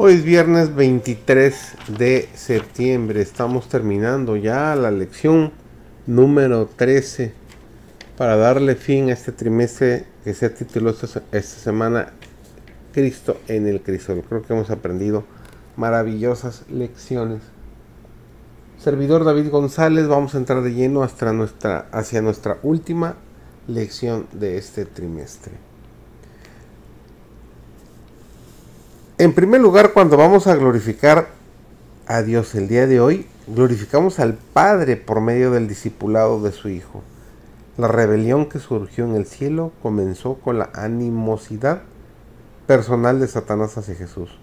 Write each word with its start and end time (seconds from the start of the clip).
Hoy 0.00 0.12
es 0.12 0.22
viernes 0.22 0.76
23 0.76 1.74
de 1.98 2.28
septiembre. 2.32 3.20
Estamos 3.20 3.68
terminando 3.68 4.36
ya 4.36 4.76
la 4.76 4.92
lección 4.92 5.50
número 6.06 6.66
13 6.66 7.32
para 8.16 8.36
darle 8.36 8.76
fin 8.76 9.10
a 9.10 9.14
este 9.14 9.32
trimestre 9.32 10.04
que 10.22 10.34
se 10.34 10.50
tituló 10.50 10.90
esta, 10.90 11.20
semana 11.42 12.12
Cristo 12.92 13.38
en 13.48 13.66
el 13.66 13.80
Cristo. 13.82 14.14
Creo 14.28 14.42
que 14.42 14.52
hemos 14.52 14.70
aprendido 14.70 15.24
maravillosas 15.74 16.62
lecciones. 16.70 17.42
Servidor 18.78 19.24
David 19.24 19.50
González, 19.50 20.06
vamos 20.06 20.36
a 20.36 20.38
entrar 20.38 20.62
de 20.62 20.74
lleno 20.74 21.02
hasta 21.02 21.32
nuestra, 21.32 21.88
hacia 21.90 22.22
nuestra 22.22 22.60
última 22.62 23.16
lección 23.66 24.28
de 24.30 24.58
este 24.58 24.84
trimestre. 24.84 25.67
En 29.20 29.32
primer 29.32 29.60
lugar, 29.60 29.94
cuando 29.94 30.16
vamos 30.16 30.46
a 30.46 30.54
glorificar 30.54 31.30
a 32.06 32.22
Dios 32.22 32.54
el 32.54 32.68
día 32.68 32.86
de 32.86 33.00
hoy, 33.00 33.26
glorificamos 33.48 34.20
al 34.20 34.34
Padre 34.34 34.96
por 34.96 35.20
medio 35.20 35.50
del 35.50 35.66
discipulado 35.66 36.40
de 36.40 36.52
su 36.52 36.68
Hijo. 36.68 37.02
La 37.76 37.88
rebelión 37.88 38.48
que 38.48 38.60
surgió 38.60 39.06
en 39.06 39.16
el 39.16 39.26
cielo 39.26 39.72
comenzó 39.82 40.34
con 40.34 40.60
la 40.60 40.70
animosidad 40.72 41.82
personal 42.68 43.18
de 43.18 43.26
Satanás 43.26 43.76
hacia 43.76 43.96
Jesús. 43.96 44.38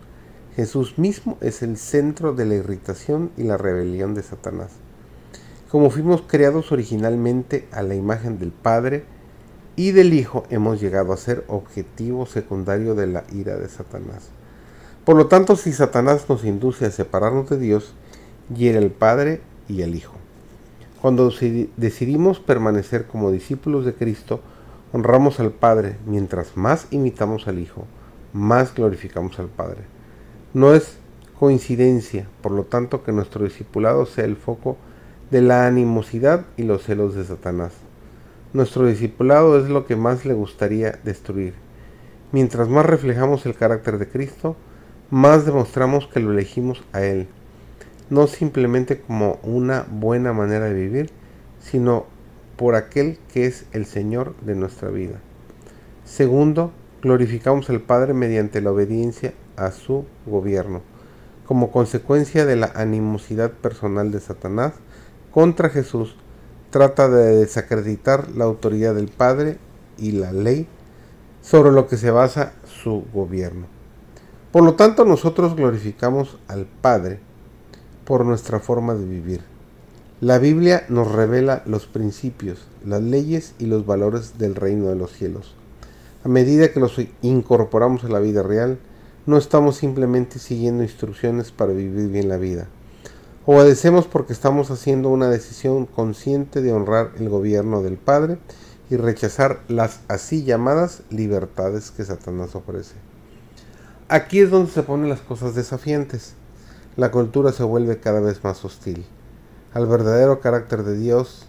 Jesús 0.57 0.99
mismo 0.99 1.37
es 1.39 1.61
el 1.61 1.77
centro 1.77 2.33
de 2.33 2.43
la 2.43 2.55
irritación 2.55 3.31
y 3.37 3.43
la 3.43 3.55
rebelión 3.55 4.13
de 4.13 4.23
Satanás. 4.23 4.71
Como 5.71 5.89
fuimos 5.89 6.23
creados 6.27 6.73
originalmente 6.73 7.65
a 7.71 7.81
la 7.81 7.95
imagen 7.95 8.39
del 8.39 8.51
Padre 8.51 9.05
y 9.77 9.91
del 9.91 10.13
Hijo, 10.13 10.43
hemos 10.49 10.81
llegado 10.81 11.13
a 11.13 11.17
ser 11.17 11.45
objetivo 11.47 12.25
secundario 12.25 12.93
de 12.93 13.07
la 13.07 13.23
ira 13.31 13.55
de 13.55 13.69
Satanás. 13.69 14.31
Por 15.05 15.17
lo 15.17 15.27
tanto, 15.27 15.55
si 15.55 15.71
Satanás 15.71 16.25
nos 16.29 16.43
induce 16.45 16.87
a 16.87 16.91
separarnos 16.91 17.47
de 17.47 17.59
Dios, 17.59 17.93
hiere 18.55 18.79
al 18.79 18.89
Padre 18.89 19.39
y 19.67 19.83
al 19.83 19.93
Hijo. 19.93 20.15
Cuando 20.99 21.31
decidimos 21.77 22.39
permanecer 22.39 23.05
como 23.05 23.29
discípulos 23.29 23.85
de 23.85 23.93
Cristo, 23.93 24.41
honramos 24.93 25.39
al 25.39 25.51
Padre, 25.51 25.97
mientras 26.07 26.57
más 26.57 26.87
imitamos 26.89 27.47
al 27.47 27.59
Hijo, 27.59 27.85
más 28.33 28.73
glorificamos 28.73 29.37
al 29.37 29.47
Padre. 29.47 29.81
No 30.55 30.73
es 30.73 30.97
coincidencia, 31.37 32.27
por 32.41 32.51
lo 32.51 32.63
tanto, 32.63 33.03
que 33.03 33.11
nuestro 33.11 33.45
discipulado 33.45 34.07
sea 34.07 34.25
el 34.25 34.35
foco 34.35 34.75
de 35.29 35.43
la 35.43 35.67
animosidad 35.67 36.45
y 36.57 36.63
los 36.63 36.81
celos 36.81 37.13
de 37.13 37.25
Satanás. 37.25 37.73
Nuestro 38.53 38.87
discipulado 38.87 39.59
es 39.59 39.69
lo 39.69 39.85
que 39.85 39.95
más 39.95 40.25
le 40.25 40.33
gustaría 40.33 40.99
destruir. 41.03 41.53
Mientras 42.31 42.69
más 42.69 42.87
reflejamos 42.87 43.45
el 43.45 43.53
carácter 43.53 43.99
de 43.99 44.09
Cristo, 44.09 44.55
más 45.09 45.45
demostramos 45.45 46.07
que 46.07 46.19
lo 46.19 46.31
elegimos 46.31 46.83
a 46.93 47.03
Él, 47.03 47.27
no 48.09 48.27
simplemente 48.27 48.99
como 49.01 49.39
una 49.43 49.85
buena 49.89 50.33
manera 50.33 50.65
de 50.65 50.73
vivir, 50.73 51.09
sino 51.59 52.05
por 52.57 52.75
aquel 52.75 53.17
que 53.33 53.45
es 53.45 53.65
el 53.71 53.85
Señor 53.85 54.35
de 54.41 54.55
nuestra 54.55 54.89
vida. 54.89 55.19
Segundo, 56.05 56.71
glorificamos 57.01 57.69
al 57.69 57.81
Padre 57.81 58.13
mediante 58.13 58.61
la 58.61 58.71
obediencia 58.71 59.33
a 59.57 59.71
su 59.71 60.05
gobierno. 60.25 60.81
Como 61.45 61.71
consecuencia 61.71 62.45
de 62.45 62.55
la 62.55 62.71
animosidad 62.75 63.51
personal 63.51 64.11
de 64.11 64.19
Satanás 64.19 64.73
contra 65.31 65.69
Jesús, 65.69 66.15
trata 66.71 67.07
de 67.07 67.35
desacreditar 67.37 68.29
la 68.31 68.45
autoridad 68.45 68.95
del 68.95 69.07
Padre 69.07 69.57
y 69.97 70.13
la 70.13 70.31
ley 70.31 70.67
sobre 71.41 71.71
lo 71.71 71.87
que 71.87 71.97
se 71.97 72.09
basa 72.09 72.53
su 72.65 73.05
gobierno. 73.13 73.74
Por 74.55 74.63
lo 74.63 74.75
tanto, 74.75 75.03
nosotros 75.03 75.57
glorificamos 75.57 76.37
al 76.47 76.65
Padre 76.65 77.19
por 78.05 78.23
nuestra 78.23 78.61
forma 78.61 78.95
de 78.95 79.03
vivir. 79.03 79.41
La 80.21 80.39
Biblia 80.39 80.85
nos 80.87 81.11
revela 81.11 81.61
los 81.65 81.87
principios, 81.87 82.65
las 82.85 83.01
leyes 83.01 83.53
y 83.59 83.65
los 83.65 83.85
valores 83.85 84.37
del 84.37 84.55
reino 84.55 84.87
de 84.87 84.95
los 84.95 85.11
cielos. 85.11 85.55
A 86.23 86.29
medida 86.29 86.71
que 86.71 86.79
los 86.79 86.95
incorporamos 87.21 88.05
a 88.05 88.07
la 88.07 88.19
vida 88.19 88.43
real, 88.43 88.79
no 89.25 89.35
estamos 89.35 89.75
simplemente 89.75 90.39
siguiendo 90.39 90.83
instrucciones 90.83 91.51
para 91.51 91.73
vivir 91.73 92.07
bien 92.07 92.29
la 92.29 92.37
vida. 92.37 92.69
Obedecemos 93.45 94.07
porque 94.07 94.31
estamos 94.31 94.71
haciendo 94.71 95.09
una 95.09 95.27
decisión 95.27 95.85
consciente 95.85 96.61
de 96.61 96.71
honrar 96.71 97.11
el 97.17 97.27
gobierno 97.27 97.81
del 97.81 97.97
Padre 97.97 98.37
y 98.89 98.95
rechazar 98.95 99.59
las 99.67 99.99
así 100.07 100.45
llamadas 100.45 101.01
libertades 101.09 101.91
que 101.91 102.05
Satanás 102.05 102.55
ofrece. 102.55 102.95
Aquí 104.07 104.39
es 104.39 104.51
donde 104.51 104.71
se 104.71 104.83
ponen 104.83 105.09
las 105.09 105.21
cosas 105.21 105.55
desafiantes. 105.55 106.33
La 106.95 107.09
cultura 107.09 107.51
se 107.51 107.63
vuelve 107.63 107.99
cada 107.99 108.19
vez 108.19 108.43
más 108.43 108.63
hostil 108.63 109.05
al 109.73 109.87
verdadero 109.87 110.39
carácter 110.39 110.83
de 110.83 110.95
Dios 110.95 111.47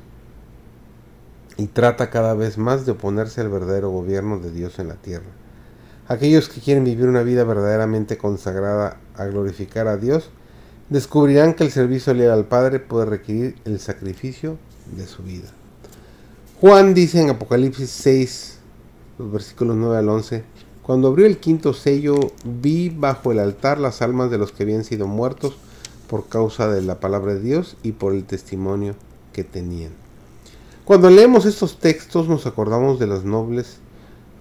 y 1.58 1.66
trata 1.66 2.10
cada 2.10 2.34
vez 2.34 2.56
más 2.56 2.86
de 2.86 2.92
oponerse 2.92 3.42
al 3.42 3.50
verdadero 3.50 3.90
gobierno 3.90 4.38
de 4.38 4.50
Dios 4.50 4.78
en 4.78 4.88
la 4.88 4.94
tierra. 4.94 5.26
Aquellos 6.08 6.48
que 6.48 6.60
quieren 6.60 6.84
vivir 6.84 7.06
una 7.06 7.22
vida 7.22 7.44
verdaderamente 7.44 8.16
consagrada 8.16 9.00
a 9.16 9.26
glorificar 9.26 9.86
a 9.86 9.96
Dios, 9.96 10.30
descubrirán 10.88 11.54
que 11.54 11.64
el 11.64 11.70
servicio 11.70 12.14
leal 12.14 12.32
al 12.32 12.46
Padre 12.46 12.80
puede 12.80 13.06
requerir 13.06 13.56
el 13.64 13.78
sacrificio 13.80 14.56
de 14.96 15.06
su 15.06 15.22
vida. 15.22 15.48
Juan 16.60 16.94
dice 16.94 17.20
en 17.20 17.30
Apocalipsis 17.30 17.90
6, 17.90 18.58
los 19.18 19.30
versículos 19.30 19.76
9 19.76 19.98
al 19.98 20.08
11, 20.08 20.44
cuando 20.86 21.08
abrió 21.08 21.26
el 21.26 21.38
quinto 21.38 21.72
sello, 21.72 22.14
vi 22.44 22.90
bajo 22.90 23.32
el 23.32 23.40
altar 23.40 23.80
las 23.80 24.02
almas 24.02 24.30
de 24.30 24.38
los 24.38 24.52
que 24.52 24.62
habían 24.62 24.84
sido 24.84 25.08
muertos 25.08 25.56
por 26.08 26.28
causa 26.28 26.68
de 26.68 26.80
la 26.80 27.00
palabra 27.00 27.34
de 27.34 27.40
Dios 27.40 27.76
y 27.82 27.90
por 27.90 28.14
el 28.14 28.22
testimonio 28.22 28.94
que 29.32 29.42
tenían. 29.42 29.90
Cuando 30.84 31.10
leemos 31.10 31.44
estos 31.44 31.80
textos 31.80 32.28
nos 32.28 32.46
acordamos 32.46 33.00
de 33.00 33.08
los 33.08 33.24
nobles 33.24 33.78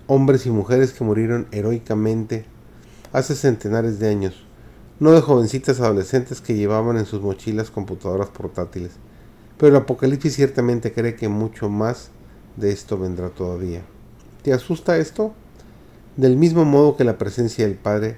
hombres 0.05 0.45
y 0.45 0.51
mujeres 0.51 0.93
que 0.93 1.03
murieron 1.03 1.47
heroicamente 1.51 2.45
hace 3.11 3.33
centenares 3.33 3.97
de 3.97 4.09
años, 4.09 4.45
no 4.99 5.13
de 5.13 5.21
jovencitas 5.21 5.79
adolescentes 5.79 6.41
que 6.41 6.53
llevaban 6.53 6.97
en 6.97 7.07
sus 7.07 7.21
mochilas 7.21 7.71
computadoras 7.71 8.29
portátiles. 8.29 8.91
Pero 9.57 9.69
el 9.69 9.81
Apocalipsis 9.81 10.35
ciertamente 10.35 10.93
cree 10.93 11.15
que 11.15 11.27
mucho 11.27 11.69
más 11.69 12.11
de 12.55 12.71
esto 12.71 12.99
vendrá 12.99 13.29
todavía. 13.29 13.81
¿Te 14.43 14.53
asusta 14.53 14.99
esto? 14.99 15.33
Del 16.17 16.37
mismo 16.37 16.63
modo 16.63 16.95
que 16.95 17.03
la 17.03 17.17
presencia 17.17 17.67
del 17.67 17.75
Padre 17.75 18.15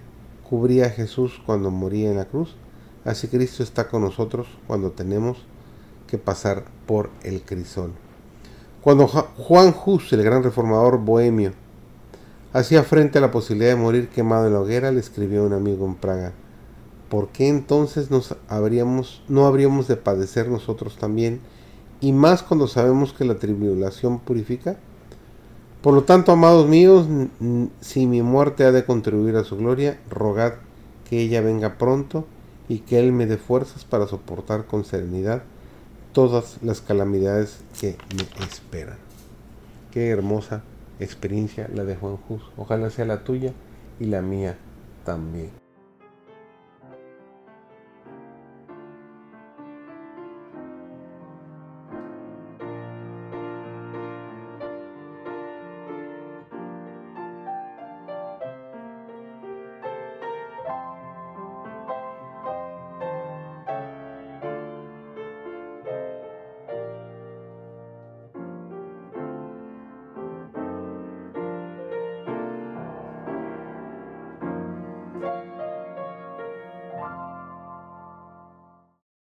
cubría 0.47 0.85
a 0.85 0.89
Jesús 0.89 1.41
cuando 1.45 1.71
moría 1.71 2.11
en 2.11 2.17
la 2.17 2.25
cruz, 2.25 2.55
así 3.05 3.27
Cristo 3.27 3.63
está 3.63 3.87
con 3.87 4.03
nosotros 4.03 4.47
cuando 4.67 4.91
tenemos 4.91 5.39
que 6.05 6.19
pasar 6.19 6.65
por 6.85 7.09
el 7.23 7.41
crisol. 7.41 7.91
Cuando 8.81 9.07
Juan 9.07 9.73
Hus, 9.83 10.13
el 10.13 10.21
gran 10.23 10.43
reformador 10.43 10.99
bohemio, 10.99 11.53
hacía 12.53 12.83
frente 12.83 13.17
a 13.17 13.21
la 13.21 13.31
posibilidad 13.31 13.71
de 13.71 13.81
morir 13.81 14.09
quemado 14.09 14.45
en 14.45 14.53
la 14.53 14.61
hoguera, 14.61 14.91
le 14.91 14.99
escribió 14.99 15.41
a 15.41 15.47
un 15.47 15.53
amigo 15.53 15.85
en 15.85 15.95
Praga, 15.95 16.33
¿por 17.09 17.29
qué 17.29 17.47
entonces 17.47 18.09
no 18.11 18.21
habríamos 19.47 19.87
de 19.87 19.97
padecer 19.97 20.49
nosotros 20.49 20.97
también? 20.97 21.41
Y 21.99 22.13
más 22.13 22.43
cuando 22.43 22.67
sabemos 22.67 23.11
que 23.11 23.25
la 23.25 23.39
tribulación 23.39 24.19
purifica. 24.19 24.77
Por 25.87 25.93
lo 25.93 26.03
tanto, 26.03 26.33
amados 26.33 26.67
míos, 26.67 27.07
si 27.79 28.07
mi 28.07 28.21
muerte 28.21 28.65
ha 28.65 28.73
de 28.73 28.83
contribuir 28.83 29.37
a 29.37 29.45
su 29.45 29.55
gloria, 29.55 29.97
rogad 30.09 30.55
que 31.09 31.21
ella 31.21 31.39
venga 31.39 31.77
pronto 31.77 32.27
y 32.67 32.79
que 32.79 32.99
Él 32.99 33.13
me 33.13 33.25
dé 33.25 33.37
fuerzas 33.37 33.85
para 33.85 34.05
soportar 34.05 34.65
con 34.65 34.83
serenidad 34.83 35.43
todas 36.11 36.61
las 36.61 36.81
calamidades 36.81 37.61
que 37.79 37.95
me 38.17 38.45
esperan. 38.45 38.97
Qué 39.89 40.09
hermosa 40.09 40.61
experiencia 40.99 41.69
la 41.73 41.85
de 41.85 41.95
Juan 41.95 42.17
Jus. 42.17 42.41
Ojalá 42.57 42.89
sea 42.89 43.05
la 43.05 43.23
tuya 43.23 43.53
y 43.97 44.07
la 44.07 44.21
mía 44.21 44.57
también. 45.05 45.66